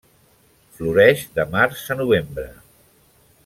[0.77, 2.51] Floreix de març a novembre.